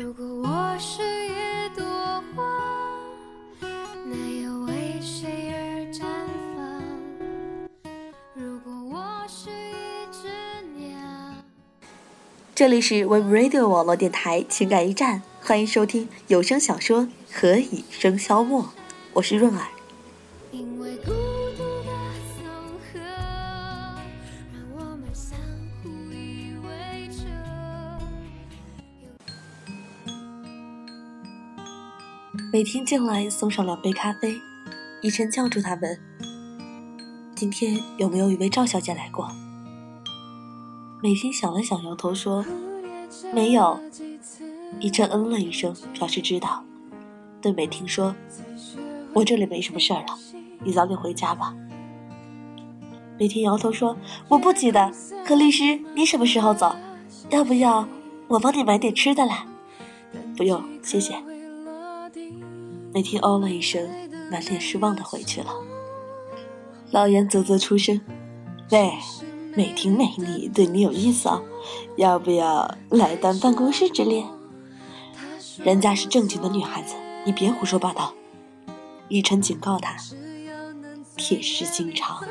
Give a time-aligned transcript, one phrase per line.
[0.00, 1.84] 如果我是一朵
[2.36, 2.44] 花，
[4.04, 5.58] 那又为谁而
[5.92, 6.02] 绽
[6.54, 7.90] 放。
[8.32, 10.28] 如果我是一只
[10.76, 10.96] 鸟。
[12.54, 17.00] 这里是 Web Radio 网络电台情感驿站，欢迎收听有声小说
[17.32, 18.62] 《何以笙箫默》，
[19.14, 19.66] 我是润儿。
[32.58, 34.36] 美婷进来送上两杯咖啡，
[35.00, 35.96] 依晨叫住他们
[37.36, 39.30] ：“今天有没有一位赵小姐来过？”
[41.00, 42.44] 美婷想了想，摇头说
[43.32, 43.78] ：“没有。”
[44.80, 46.64] 依晨嗯了一声，表示知道，
[47.40, 48.12] 对美婷说
[49.14, 50.18] ：“我这里没什么事儿了，
[50.64, 51.54] 你早点回家吧。”
[53.20, 54.90] 美婷摇头说：“我不急的，
[55.24, 56.74] 何律师，你什么时候走？
[57.30, 57.86] 要不要
[58.26, 59.46] 我帮你买点吃的来？”
[60.36, 61.14] 不用，谢谢。
[62.98, 63.88] 美婷哦了一声，
[64.28, 65.54] 满脸失望的回去了。
[66.90, 68.00] 老袁啧啧出声
[68.72, 68.92] ：“喂，
[69.54, 71.40] 美婷美丽，对你有意思啊，
[71.96, 74.26] 要不要来当办公室之恋？
[75.58, 78.12] 人家是正经的女孩子，你别胡说八道。”
[79.06, 79.94] 依晨警告他
[81.16, 82.24] ：“铁石心肠。”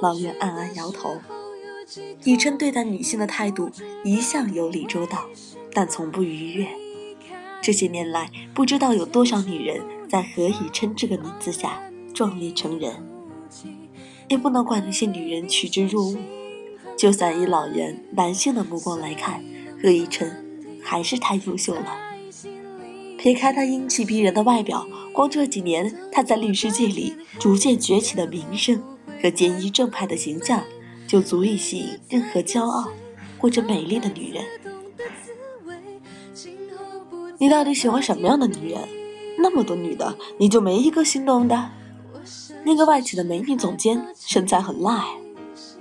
[0.00, 1.16] 老袁暗暗摇头。
[2.22, 3.68] 依晨对待女性的态度
[4.04, 5.24] 一向有礼周到，
[5.72, 6.68] 但从不逾越。
[7.62, 11.80] 这些年来，不知道有多少女人在何以琛这个名字下
[12.14, 12.94] 壮烈成人，
[14.28, 16.18] 也不能怪那些女人趋之若鹜。
[16.96, 19.42] 就算以老袁男性的目光来看，
[19.82, 20.30] 何以琛
[20.82, 21.98] 还是太优秀了。
[23.18, 28.82] 撇开他英气逼人的外表，光这几年他在律师界里逐渐崛起的名声
[29.22, 30.62] 和坚毅正派的形象，
[31.06, 32.88] 就足以吸引任何骄傲
[33.38, 34.42] 或者美丽的女人。
[37.40, 38.86] 你到底喜欢什么样的女人？
[39.38, 41.70] 那么多女的，你就没一个心动的？
[42.66, 45.06] 那个外企的美女总监身材很辣，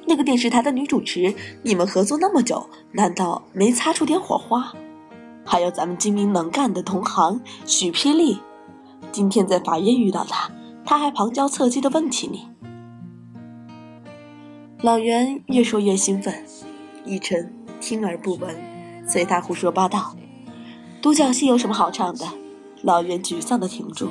[0.08, 4.72] 那个电视台的女主持，你们合作那么久，难道没擦出点火花？
[5.44, 8.40] 还有咱们精明能干的同行许霹雳，
[9.12, 10.50] 今天在法院遇到他，
[10.86, 12.48] 他还旁敲侧击的问起你。
[14.82, 16.34] 老袁越说越兴奋，
[17.06, 18.56] 奕晨听而不闻，
[19.06, 20.16] 随他胡说八道。
[21.02, 22.28] 独角戏有什么好唱的？
[22.84, 24.10] 老袁沮丧的停住，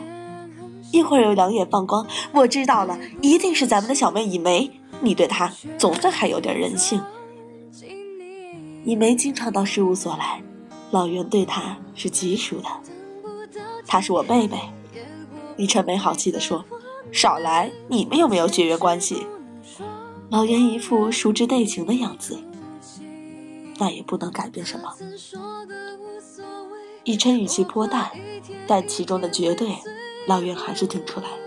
[0.93, 2.07] 一会儿又两眼放光。
[2.33, 4.71] 我知道了，一定是咱们的小妹以梅。
[5.01, 7.01] 你对她总算还有点人性。
[8.85, 10.43] 以梅经常到事务所来，
[10.91, 12.69] 老袁对她是极熟的。
[13.87, 14.71] 她是我妹妹。
[15.57, 16.65] 李晨没好气地说
[17.11, 19.27] ：“少来，你们有没有血缘关系？”
[20.31, 22.39] 老袁一副熟知内情的样子。
[23.79, 24.95] 那也不能改变什么。
[27.09, 28.11] 以琛语气颇淡，
[28.67, 29.67] 但其中的绝对，
[30.27, 31.39] 老袁还是听出来了。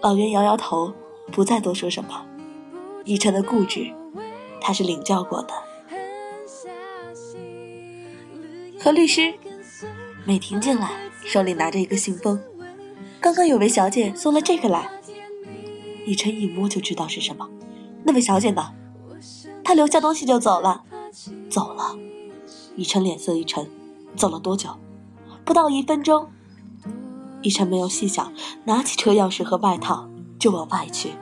[0.00, 0.92] 老袁摇摇头，
[1.30, 2.26] 不再多说什么。
[3.04, 3.94] 以琛的固执，
[4.60, 5.54] 他是领教过的。
[8.80, 9.34] 何律师，
[10.24, 10.90] 美婷进来，
[11.24, 12.42] 手里拿着一个信封。
[13.20, 14.90] 刚刚有位小姐送了这个来。
[16.06, 17.48] 以琛一摸就知道是什么。
[18.02, 18.72] 那位小姐呢？
[19.62, 20.82] 她留下东西就走了。
[21.48, 21.96] 走了。
[22.74, 23.70] 以琛脸色一沉。
[24.16, 24.70] 走了多久？
[25.44, 26.30] 不到一分钟。
[27.42, 28.32] 依晨没有细想，
[28.64, 31.12] 拿起车钥匙和外套就往外去。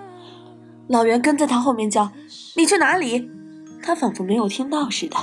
[0.89, 2.13] 老袁跟在他后面叫
[2.57, 3.31] ：“你去哪里？”
[3.83, 5.17] 他仿佛没有听到似的。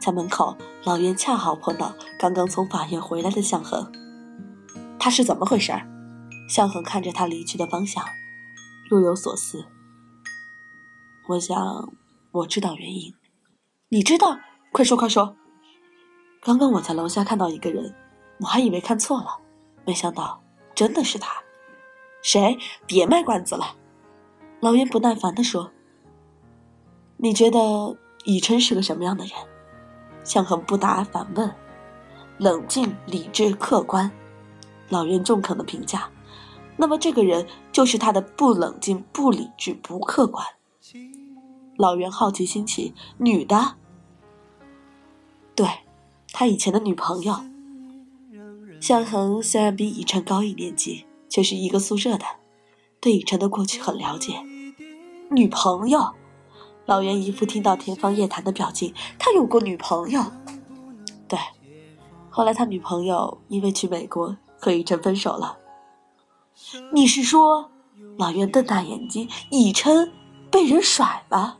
[0.00, 3.90] 在门口，老袁恰好碰到刚刚从法院回来的向恒。
[4.98, 5.72] 他是怎么回事？
[6.48, 8.04] 向恒看着他离去的方向，
[8.90, 9.64] 若有所思。
[11.28, 11.92] 我想，
[12.32, 13.14] 我知道原因。
[13.88, 14.38] 你知道？
[14.70, 15.36] 快说，快说！
[16.44, 17.94] 刚刚我在楼下看到一个人，
[18.40, 19.38] 我还以为看错了，
[19.84, 20.42] 没想到
[20.74, 21.40] 真的是他。
[22.20, 22.58] 谁？
[22.84, 23.76] 别卖关子了。
[24.58, 25.70] 老袁不耐烦地说
[27.16, 29.32] ：“你觉得以琛是个什么样的人？”
[30.24, 31.54] 向恒不答反问
[32.38, 34.10] ：“冷静、理智、客观。”
[34.90, 36.10] 老袁中肯的评价
[36.76, 40.44] ：“那么这个人就是他的不冷静、不理智、不客观。”
[41.78, 43.76] 老袁好奇心起：“女的？”
[45.54, 45.68] 对。
[46.32, 47.44] 他以前的女朋友
[48.80, 52.24] 向恒虽然比以琛高一年级，却是一个宿舍的，
[53.00, 54.42] 对以琛的过去很了解。
[55.30, 56.14] 女朋友，
[56.86, 58.92] 老袁一副听到天方夜谭的表情。
[59.18, 60.20] 他有过女朋友，
[61.28, 61.38] 对，
[62.28, 65.58] 后来他女朋友因为去美国和以琛分手了。
[66.92, 67.70] 你是说，
[68.18, 70.10] 老袁瞪大眼睛，以琛
[70.50, 71.58] 被人甩了？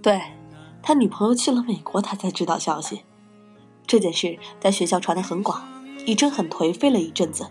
[0.00, 0.22] 对。
[0.82, 3.02] 他女朋友去了美国，他才知道消息。
[3.86, 5.66] 这件事在学校传得很广，
[6.06, 7.46] 以琛很颓废了一阵子。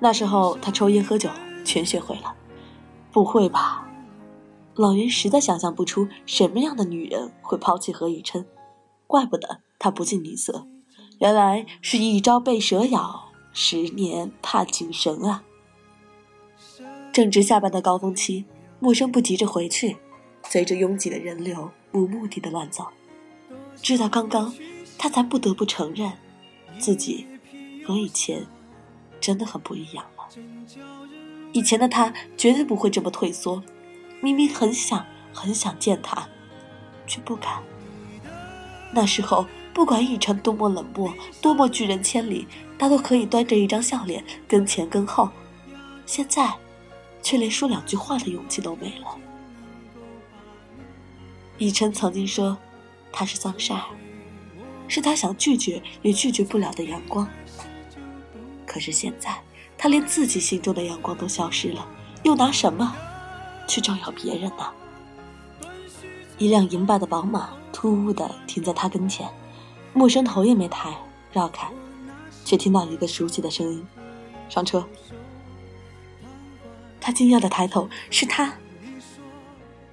[0.00, 1.30] 那时候他抽烟喝酒，
[1.64, 2.34] 全学会了。
[3.12, 3.88] 不会吧？
[4.74, 8.44] 老袁实在想象不出什么样的女人会抛弃何以琛，
[9.06, 10.66] 怪不得他不近女色，
[11.20, 15.44] 原来是一朝被蛇咬，十年怕井绳啊！
[17.12, 18.46] 正值下班的高峰期，
[18.80, 19.96] 陌生不急着回去，
[20.48, 22.88] 随着拥挤的人流无目的的乱走。
[23.82, 24.54] 直到刚刚，
[24.98, 26.12] 他才不得不承认，
[26.78, 27.26] 自己
[27.84, 28.46] 和以前
[29.20, 30.24] 真的很不一样了。
[31.52, 33.62] 以前的他绝对不会这么退缩。
[34.20, 35.04] 明明很想
[35.34, 36.26] 很想见他，
[37.06, 37.62] 却不敢。
[38.92, 39.44] 那时候，
[39.74, 41.12] 不管以琛多么冷漠，
[41.42, 42.46] 多么拒人千里，
[42.78, 45.28] 他都可以端着一张笑脸跟前跟后。
[46.06, 46.54] 现在，
[47.22, 49.18] 却连说两句话的勇气都没了。
[51.58, 52.56] 以琛曾经说，
[53.12, 53.74] 他是桑晒，
[54.88, 57.28] 是他想拒绝也拒绝不了的阳光。
[58.66, 59.40] 可是现在，
[59.78, 61.86] 他连自己心中的阳光都消失了，
[62.24, 62.94] 又拿什么？
[63.68, 64.70] 去照耀别人呢？
[66.38, 69.28] 一辆银白的宝马突兀地停在他跟前，
[69.92, 70.92] 陌生头也没抬，
[71.32, 71.70] 绕开，
[72.44, 73.86] 却听到一个熟悉的声音
[74.50, 74.84] ：“上车。”
[77.00, 78.52] 他惊讶地抬头，是他。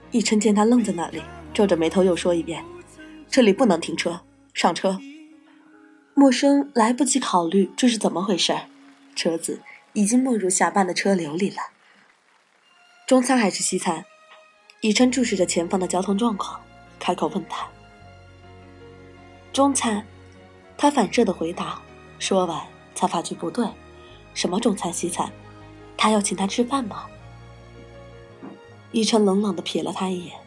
[0.10, 1.22] 一琛见他愣在那里，
[1.54, 2.64] 皱着眉头又说一遍
[3.30, 4.22] ：“这里不能停车，
[4.54, 5.00] 上车。”
[6.14, 8.56] 陌生来不及考虑这是怎么回事，
[9.16, 9.62] 车子
[9.94, 11.58] 已经没入下班的车流里了。
[13.08, 14.06] 中餐还是西餐？
[14.82, 16.60] 以琛注视着前方的交通状况，
[17.00, 17.68] 开口问他。
[19.54, 20.06] 中餐，
[20.78, 21.82] 他反射的回答。
[22.20, 22.62] 说完，
[22.96, 23.68] 才发觉不对，
[24.34, 25.32] 什么中餐西餐？
[25.98, 27.06] 他要请他吃饭吗？
[28.92, 30.41] 以琛冷冷的瞥了他一眼。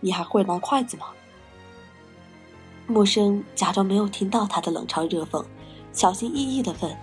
[0.00, 1.06] 你还会拿筷子吗？
[2.86, 5.44] 陌生假装没有听到他的冷嘲热讽，
[5.92, 6.96] 小心翼翼的问：“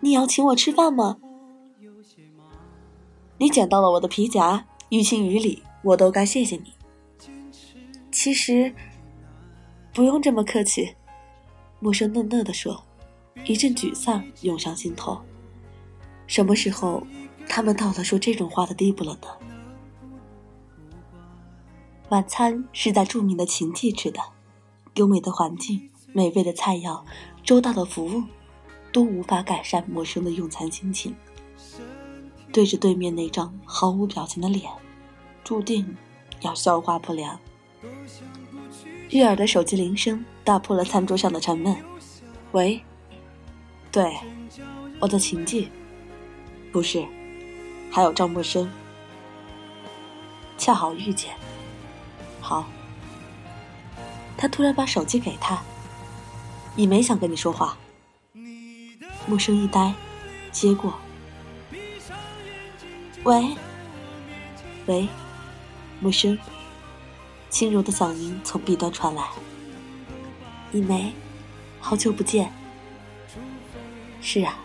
[0.00, 1.16] 你要请我吃饭吗？”
[3.38, 6.74] 你捡到了我的皮夹，于情于理，我都该谢谢你。
[8.10, 8.74] 其实，
[9.94, 10.94] 不用这么客气。
[11.80, 12.84] 陌生讷讷的说，
[13.44, 15.18] 一阵沮丧涌上心头。
[16.26, 17.04] 什么时候，
[17.48, 19.28] 他们到了说这种话的地步了呢？
[22.12, 24.20] 晚餐是在著名的琴记吃的，
[24.96, 27.02] 优美的环境、美味的菜肴、
[27.42, 28.24] 周到的服务，
[28.92, 31.16] 都无法改善陌生的用餐心情。
[32.52, 34.70] 对着对面那张毫无表情的脸，
[35.42, 35.96] 注定
[36.42, 37.40] 要消化不良。
[39.08, 41.74] 悦耳的手机铃声打破了餐桌上的沉闷。
[42.52, 42.84] 喂，
[43.90, 44.18] 对，
[45.00, 45.70] 我的琴记，
[46.70, 47.02] 不是，
[47.90, 48.68] 还有赵默笙。
[50.58, 51.34] 恰好遇见。
[52.52, 52.66] 好。
[54.36, 55.58] 他突然把手机给他。
[56.74, 57.76] 你没想跟你说话。
[59.26, 59.94] 默笙一呆，
[60.50, 60.92] 接过。
[63.24, 63.56] 喂，
[64.86, 65.08] 喂，
[66.00, 66.38] 陌生，
[67.48, 69.28] 轻柔的嗓音从彼端传来。
[70.72, 71.14] 一梅，
[71.80, 72.52] 好久不见。
[74.20, 74.58] 是啊，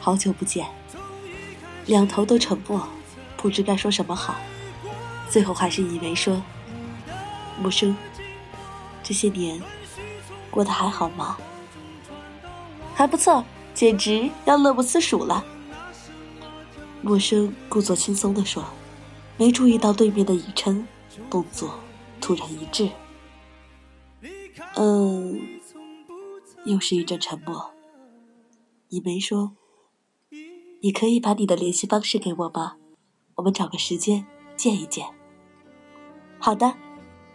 [0.00, 0.66] 好久不见。
[1.86, 2.88] 两头都沉默，
[3.36, 4.36] 不知该说什么好。
[5.28, 6.42] 最后还是以为说
[7.62, 7.96] ：“陌生，
[9.02, 9.62] 这些年
[10.50, 11.38] 过得还好吗？”
[12.94, 15.44] 还不错，简直要乐不思蜀了。
[17.00, 18.64] 陌生故作轻松地说
[19.38, 20.86] ：“没注意到对面的以琛，
[21.30, 21.78] 动作
[22.20, 22.90] 突然一滞。”
[24.76, 25.40] 嗯，
[26.64, 27.70] 又是一阵沉默。
[28.88, 29.52] 以梅说
[30.82, 32.76] ：“你可以把你的联系方式给我吗？
[33.36, 35.06] 我们找个时间见一见。”
[36.38, 36.74] 好的，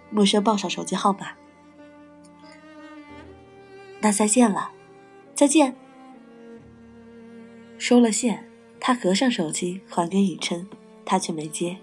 [0.09, 1.33] 陌生报上手机号码。
[3.99, 4.71] 那再见了，
[5.33, 5.75] 再见。
[7.77, 8.43] 收了线。
[8.79, 10.67] 他合上手机，还给雨琛，
[11.03, 11.79] 他却没接。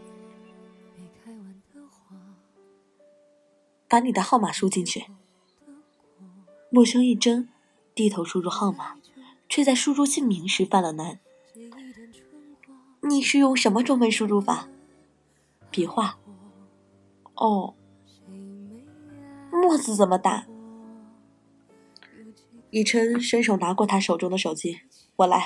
[3.88, 5.06] 把你的号码输进去。
[6.70, 7.48] 陌生一怔，
[7.94, 8.96] 低头输入号码，
[9.48, 11.18] 却在输入姓名时犯了难。
[13.02, 14.68] 你是用什么中文输入法？
[15.70, 16.16] 笔画。
[17.34, 17.74] 哦。
[19.54, 20.46] 墨字怎么打？
[22.70, 24.80] 以琛伸手拿过他手中的手机，
[25.14, 25.44] 我来。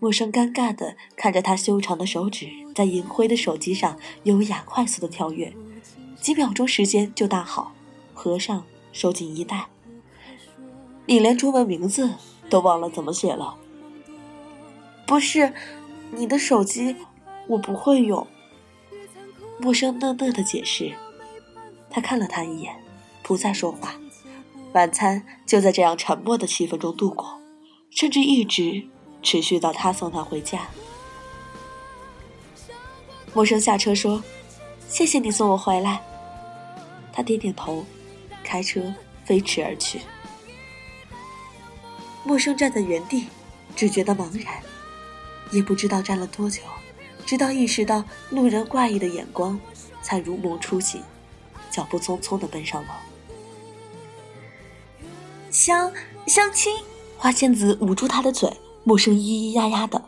[0.00, 5.52] 陌生尴尬的看着他修长的手指在银灰的手机上优雅快速的跳跃，
[6.18, 7.74] 几秒钟时间就搭好，
[8.14, 9.68] 合上收进衣袋。
[11.04, 12.14] 你连中文名字
[12.48, 13.58] 都忘了怎么写了？
[15.06, 15.52] 不是，
[16.12, 16.96] 你的手机
[17.48, 18.26] 我不会用。
[19.58, 20.94] 陌生讷讷的解释，
[21.90, 22.74] 他看了他一眼，
[23.22, 23.94] 不再说话。
[24.72, 27.40] 晚餐就在这样沉默的气氛中度过，
[27.90, 28.86] 甚至一直
[29.22, 30.68] 持续到他送他回家。
[33.34, 34.22] 陌生下车说
[34.88, 36.00] ：“谢谢你送我回来。”
[37.12, 37.84] 他点点头，
[38.44, 40.00] 开车飞驰而去。
[42.24, 43.26] 陌生站在原地，
[43.74, 44.62] 只觉得茫然，
[45.50, 46.60] 也不知道站了多久，
[47.24, 49.58] 直到意识到路人怪异的眼光，
[50.02, 51.02] 才如梦初醒，
[51.78, 52.88] 脚步匆匆地奔上楼。
[55.48, 55.92] 相
[56.26, 56.76] 相亲，
[57.16, 60.02] 花仙子捂住他的嘴，陌生咿咿呀呀的。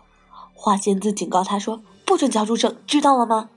[0.52, 3.50] 花仙子警告他说：“不准叫出声，知道了吗？”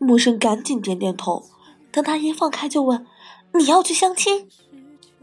[0.00, 1.44] 陌生赶紧点点头。
[1.92, 3.06] 等他一放开，就问
[3.52, 4.48] ：“你要去相亲？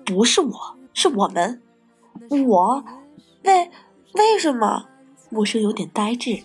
[0.05, 1.59] 不是我，是我们。
[2.29, 2.85] 我，
[3.41, 3.71] 为
[4.13, 4.85] 为什么？”
[5.31, 6.43] 陌生有点呆滞。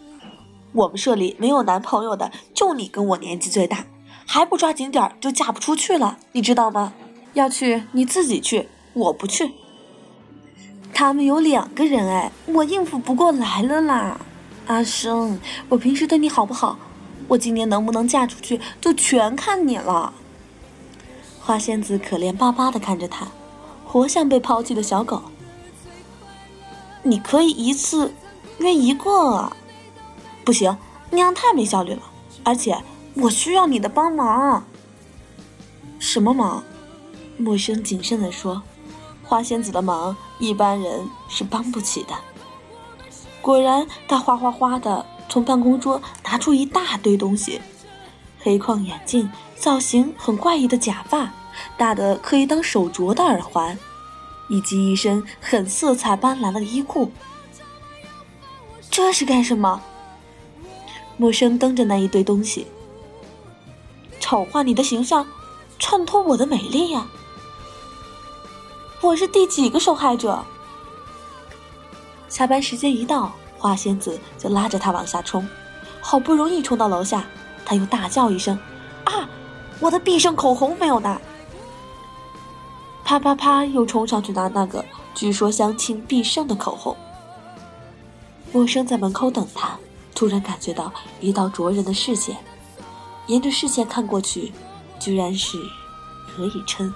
[0.72, 3.84] 我们社里没有男朋友的，就你跟我年纪最大，
[4.26, 6.92] 还不抓紧点儿就嫁不出去了，你知道吗？
[7.34, 9.52] 要去你自己去，我不去。
[10.92, 14.20] 他们有两个人哎，我应付不过来了啦。
[14.66, 16.76] 阿生，我平时对你好不好？
[17.28, 20.12] 我今年能不能嫁出去，就全看你了。
[21.40, 23.28] 花仙子可怜巴巴的看着他，
[23.84, 25.22] 活像被抛弃的小狗。
[27.02, 28.12] 你可以一次
[28.58, 29.56] 约一个啊，
[30.44, 30.76] 不行，
[31.10, 32.02] 那样太没效率了。
[32.42, 32.76] 而且
[33.16, 34.64] 我需要你的帮忙。
[35.98, 36.62] 什么忙？
[37.38, 38.62] 陌生谨慎地说。
[39.28, 42.14] 花仙子的忙，一般人是帮不起的。
[43.42, 47.60] 果然，他哗哗哗的从办公桌拿出一大堆东西：
[48.38, 51.32] 黑框眼镜、造型很怪异的假发、
[51.76, 53.76] 大的可以当手镯的耳环，
[54.48, 57.10] 以及一身很色彩斑斓的衣裤。
[58.88, 59.82] 这是干什么？
[61.16, 62.68] 陌生瞪着那一堆东西，
[64.28, 65.24] 丑化你的形象，
[65.78, 67.06] 衬托我的美丽呀！
[69.00, 70.44] 我是第几个受害者？
[72.28, 75.48] 下班时间一到，花仙子就拉着他往下冲。
[76.00, 77.24] 好不容易冲到楼下，
[77.64, 78.58] 他又大叫一声
[79.06, 79.28] ：“啊，
[79.78, 81.20] 我的必胜口红没有拿！”
[83.06, 86.96] 啪啪啪，又冲上去拿那个据说相亲必胜的口红。
[88.50, 89.78] 陌生在门口等他，
[90.16, 92.36] 突然感觉到一道灼人的视线，
[93.26, 94.52] 沿着视线看过去，
[94.98, 95.58] 居然是
[96.26, 96.92] 何以琛。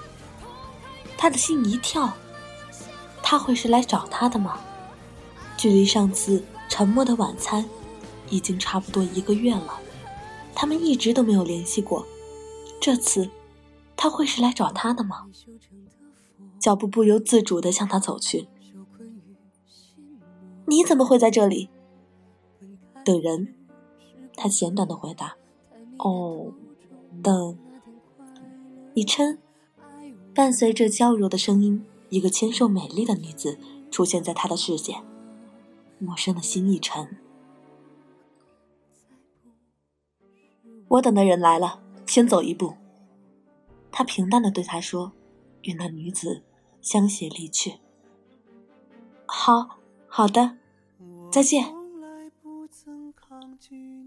[1.17, 2.13] 他的心一跳，
[3.21, 4.59] 他会是来找他的吗？
[5.57, 7.69] 距离上次沉默的晚餐，
[8.29, 9.79] 已经差不多一个月了，
[10.55, 12.05] 他们一直都没有联系过。
[12.79, 13.29] 这次，
[13.95, 15.27] 他会是来找他的吗？
[16.59, 18.47] 脚步不由自主地向他走去。
[20.65, 21.69] 你怎么会在这里？
[23.03, 23.55] 等人。
[24.35, 25.35] 他简短的回答
[26.01, 26.51] ：“哦，
[27.23, 27.57] 等。”
[28.93, 29.39] 以琛。
[30.33, 33.59] 伴随着娇柔的声音，一个纤瘦美丽的女子
[33.91, 35.03] 出现在他的视线。
[35.99, 37.17] 陌生的心一沉。
[40.87, 42.75] 我等的人来了，先走一步。
[43.91, 45.11] 他平淡的对他说，
[45.63, 46.43] 与那女子
[46.81, 47.79] 相携离去。
[49.25, 50.57] 好，好的，
[51.29, 51.73] 再见。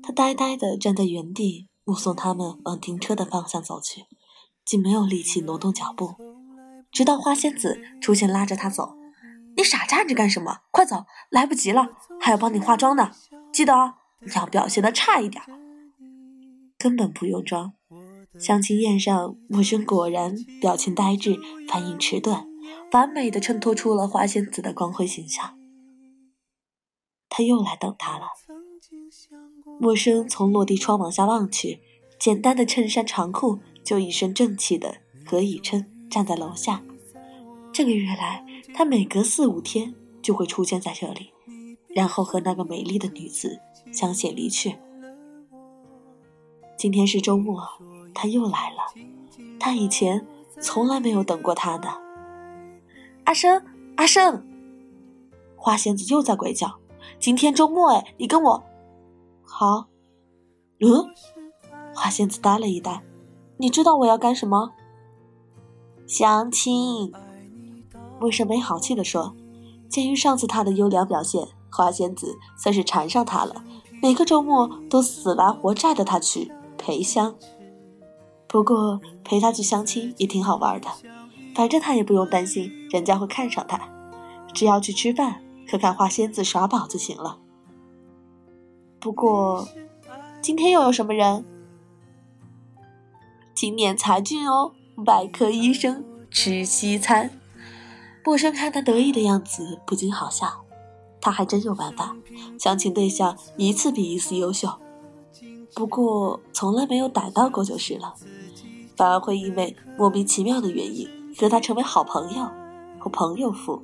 [0.03, 4.07] 他呆呆的站在原地，目送他们往停车的方向走去。
[4.65, 6.15] 竟没有力气挪动脚步，
[6.91, 8.95] 直到花仙子出现拉着他走。
[9.57, 10.61] 你傻站着干什么？
[10.71, 11.89] 快走，来不及了，
[12.19, 13.11] 还要帮你化妆呢。
[13.53, 13.97] 记得哦，
[14.35, 15.45] 要表现的差一点。
[16.79, 17.75] 根本不用装。
[18.39, 21.39] 相亲宴上，陌生果然表情呆滞，
[21.69, 22.47] 反应迟钝，
[22.93, 25.59] 完美的衬托出了花仙子的光辉形象。
[27.29, 28.29] 他又来等他了。
[29.85, 31.79] 陌生从落地窗往下望去，
[32.19, 33.59] 简单的衬衫长裤。
[33.85, 36.83] 就一身正气的何以琛站在楼下。
[37.71, 41.33] 这个月来，他每隔四五天就会出现在这里，
[41.89, 43.61] 然后和那个美丽的女子
[43.93, 44.75] 相携离去。
[46.79, 47.63] 今天是周末，
[48.15, 48.79] 他又来了。
[49.61, 50.27] 他以前
[50.63, 51.91] 从来没有等过他的。
[53.25, 53.63] 阿生，
[53.97, 54.47] 阿生，
[55.57, 56.79] 花仙子又在鬼叫。
[57.19, 58.65] 今天周末哎，你跟我
[59.45, 59.87] 好。
[60.81, 61.07] 嗯，
[61.95, 63.03] 花仙子呆了一呆。
[63.57, 64.73] 你知道我要干什么？
[66.07, 67.13] 相亲。
[68.21, 69.35] 魏生没好气地说
[69.89, 73.65] ：“鉴于上次他的优良表现，花仙子算是缠上他了，
[74.03, 77.35] 每个周末都死拉活拽的他去陪相。
[78.49, 80.89] 不过陪他去相亲也挺好玩的，
[81.55, 83.81] 反正他也不用担心人家会看上他，
[84.53, 87.39] 只要去吃饭和看花仙子耍宝就行了。
[89.05, 89.69] 不过，
[90.41, 91.45] 今天又有什么人？”
[93.55, 94.73] 青年才俊哦，
[95.05, 97.31] 外科医生吃西餐。
[98.25, 100.65] 陌生看他得意的样子，不禁好笑。
[101.21, 102.17] 他还真有办法，
[102.59, 104.73] 相亲对象一次比一次优秀。
[105.75, 108.15] 不过从来没有逮到过就是了，
[108.97, 111.07] 反而会因为莫名其妙的原因
[111.39, 112.51] 和他成为好朋友
[112.99, 113.83] 或朋友夫。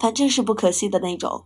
[0.00, 1.44] 反正是不可惜的那种。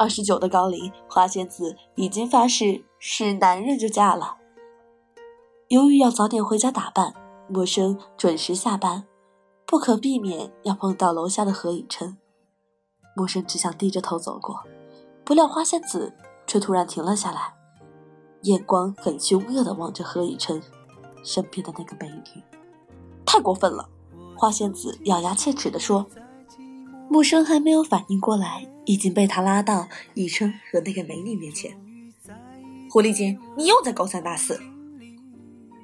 [0.00, 4.38] 二十九的高龄，花仙子已经发誓是男人就嫁了。
[5.68, 7.12] 由于要早点回家打扮，
[7.50, 9.04] 陌生准时下班。
[9.66, 12.16] 不可避免要碰到楼下的何以琛，
[13.14, 14.64] 陌生只想低着头走过，
[15.22, 16.14] 不料花仙子
[16.46, 17.54] 却突然停了下来，
[18.44, 20.62] 眼光很凶恶地望着何以琛
[21.22, 22.42] 身边的那个美女。
[23.26, 23.86] 太过分了！
[24.34, 26.06] 花仙子咬牙切齿地说。
[27.12, 31.76] 木生还没有反应过来，已经被他拉到以琛和那个美女面前。
[32.88, 34.60] 狐狸精，你又在勾三搭四！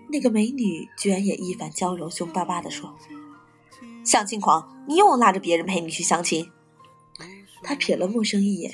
[0.08, 2.96] 那个美女居然也一反娇柔，凶巴巴地说。
[4.04, 6.48] 相亲狂，你又拉着别人陪你去相亲。
[7.60, 8.72] 他瞥了木生一眼，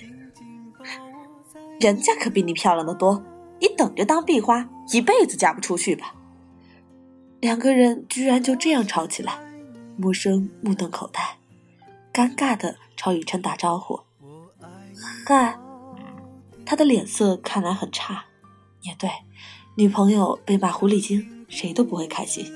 [1.81, 3.25] 人家可比你漂亮的多，
[3.61, 6.15] 你等着当壁花，一辈子嫁不出去吧。
[7.41, 9.41] 两个人居然就这样吵起来，
[9.97, 11.39] 木生目瞪口呆，
[12.13, 14.01] 尴尬的朝雨辰打招呼
[15.27, 15.59] ：“嗨。”
[16.65, 18.25] 他的脸色看来很差，
[18.83, 19.11] 也对，
[19.75, 22.47] 女朋友被骂狐狸精，谁都不会开心。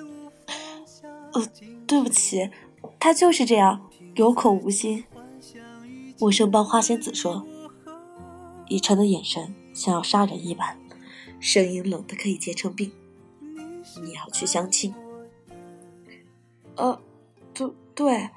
[1.32, 1.46] 呃，
[1.86, 2.50] 对不起。
[2.98, 5.04] 他就是这样有口无心。
[6.18, 7.46] 陌生帮花仙子说
[8.68, 10.78] ：“以琛的眼神像要杀人一般，
[11.40, 12.90] 声音冷的可以结成冰。
[14.02, 14.94] 你要去相亲？”
[16.76, 16.98] 呃，
[17.52, 18.30] 对对。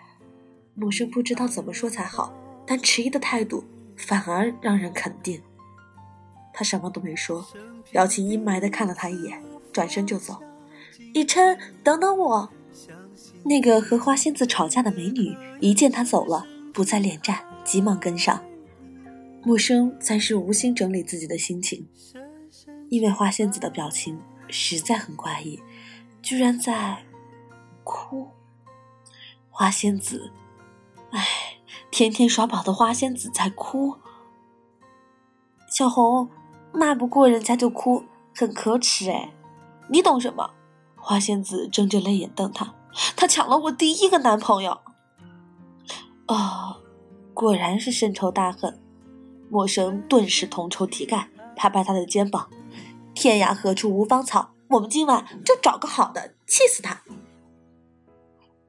[0.79, 2.33] 陌生不知道怎么说才好，
[2.65, 3.65] 但迟疑的态度
[3.97, 5.41] 反而让人肯定。
[6.53, 7.45] 他什么都没说，
[7.91, 9.43] 表情阴霾的看了他一眼，
[9.73, 10.39] 转身就走。
[11.13, 12.49] 以琛，等等我。
[13.43, 18.41] 那个和花仙子吵架的美女一见他走了，不再恋战，急忙跟上。
[19.43, 21.85] 陌生暂时无心整理自己的心情，
[22.89, 25.59] 因为花仙子的表情实在很怪异，
[26.21, 27.03] 居然在
[27.83, 28.29] 哭。
[29.49, 30.31] 花仙子，
[31.11, 31.25] 唉，
[31.91, 33.95] 天天耍宝的花仙子在哭。
[35.69, 36.29] 小红，
[36.71, 38.03] 骂不过人家就哭，
[38.35, 39.33] 很可耻哎，
[39.89, 40.51] 你懂什么？
[40.95, 42.75] 花仙子睁着泪眼瞪他。
[43.15, 44.81] 他抢了我第一个男朋友，
[46.27, 46.81] 哦，
[47.33, 48.81] 果然是深仇大恨。
[49.49, 52.49] 陌生顿时同仇敌忾，拍拍他的肩膀
[53.15, 57.01] ：“天涯何处无芳草，我们今晚就找个好的，气死他！”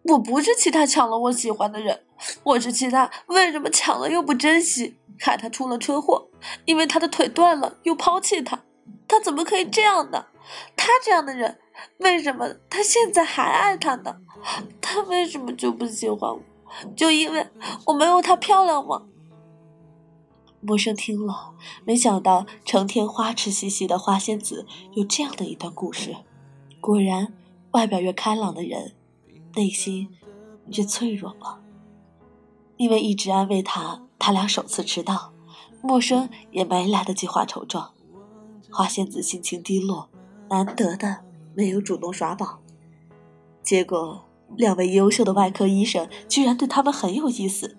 [0.05, 2.05] 我不是气他抢了我喜欢的人，
[2.43, 6.29] 我是气他为什么抢了又不珍惜，害他出了车祸，
[6.65, 8.63] 因为他的腿断了又抛弃他，
[9.09, 10.27] 他怎么可以这样呢？
[10.77, 11.59] 他这样的人。
[11.97, 14.15] 为什么他现在还爱他呢？
[14.83, 16.43] 他为什么就不喜欢我？
[16.95, 17.47] 就因为
[17.87, 19.03] 我没有他漂亮吗？
[20.61, 21.55] 陌生听了，
[21.87, 26.15] 没想到成天花痴兮兮的花仙子有这样的一段故事。
[26.83, 27.33] 果然，
[27.71, 28.95] 外表越开朗的人，
[29.55, 30.11] 内心
[30.67, 31.63] 越脆弱了。
[32.81, 35.35] 因为一直安慰他，他俩首次迟到，
[35.83, 37.93] 陌生也没来得及化丑妆。
[38.73, 40.09] 花仙子心情低落，
[40.49, 41.19] 难得的。
[41.55, 42.61] 没有主动耍宝，
[43.63, 44.25] 结果
[44.57, 47.77] 两位优秀的外科医生居然对他们很有意思。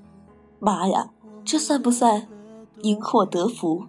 [0.59, 1.09] 妈呀，
[1.43, 2.27] 这算不算
[2.83, 3.87] 因祸得福？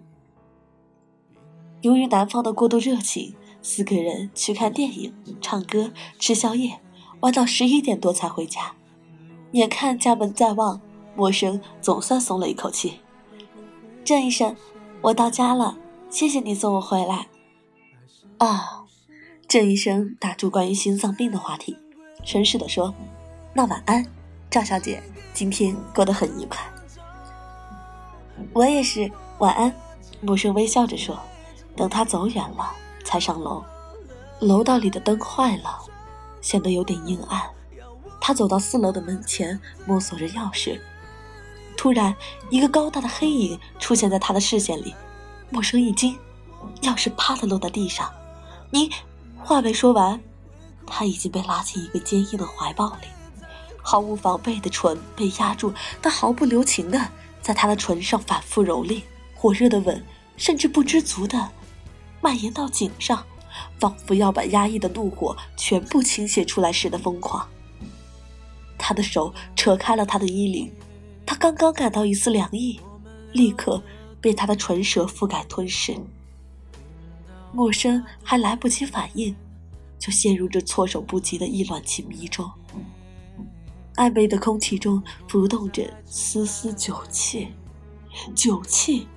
[1.81, 6.79] 由于男方的过度热情，四个人去看电影、唱歌、吃宵夜，
[7.19, 8.73] 玩到十一点多才回家。
[9.51, 10.81] 眼看家门在望，
[11.15, 12.99] 陌生总算松了一口气。
[14.03, 14.55] 郑医生，
[15.01, 15.77] 我到家了，
[16.09, 17.27] 谢谢你送我回来。
[18.37, 18.79] 啊。
[19.47, 21.77] 郑医生打住关于心脏病的话题，
[22.25, 22.93] 绅士地说
[23.53, 24.03] ：“那晚安，
[24.49, 26.59] 赵小姐，今天过得很愉快。”
[28.53, 29.71] 我也是，晚安。
[30.21, 31.17] 陌生微笑着说。
[31.75, 32.71] 等他走远了，
[33.03, 33.63] 才上楼。
[34.39, 35.79] 楼道里的灯坏了，
[36.39, 37.41] 显得有点阴暗。
[38.21, 40.79] 他走到四楼的门前，摸索着钥匙。
[41.83, 42.15] 突然，
[42.49, 44.95] 一个高大的黑影出现在他的视线里。
[45.49, 46.17] 陌生一惊，
[46.81, 48.09] 钥匙啪的落在地上。
[48.69, 48.89] 你。
[49.43, 50.17] 话没说完，
[50.87, 53.07] 他已经被拉进一个坚硬的怀抱里，
[53.81, 57.09] 毫无防备的唇被压住，他毫不留情的
[57.41, 59.01] 在他的唇上反复蹂躏，
[59.35, 60.01] 火热的吻
[60.37, 61.49] 甚至不知足的
[62.21, 63.25] 蔓延到颈上，
[63.77, 67.45] 仿佛要把压抑的怒火全部倾泻出来似的疯狂。
[68.77, 70.73] 他的手扯开了他的衣领，
[71.25, 72.79] 他刚刚感到一丝凉意，
[73.31, 73.81] 立刻
[74.21, 75.95] 被他的唇舌覆盖吞噬。
[77.51, 79.35] 陌生还来不及反应，
[79.99, 82.49] 就陷入这措手不及的意乱情迷中。
[83.95, 87.49] 暧昧的空气中浮动着丝丝酒气，
[88.35, 89.07] 酒气。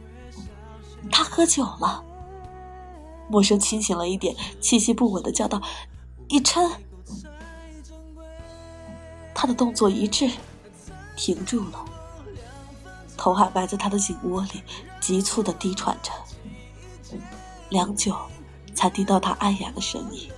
[1.11, 2.05] 他喝酒了。
[3.29, 5.63] 默笙清醒了一点，气息不稳的叫道
[6.29, 6.71] ：“一琛。”
[9.35, 10.31] 他的动作一滞，
[11.17, 11.86] 停住了，
[13.27, 14.63] 头还埋在他的颈窝里，
[15.01, 16.13] 急促的低喘着。
[17.71, 18.15] 良久，
[18.73, 20.31] 才听到他暗哑的声音：“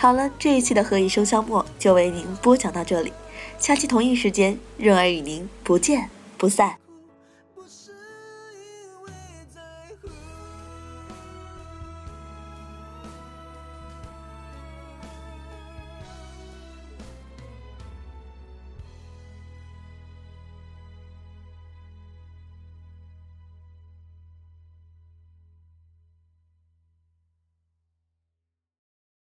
[0.00, 3.12] 好了，这一期的《何以笙箫默》就为您播讲到这里，
[3.58, 6.76] 下期同一时间，润儿与您不见不散。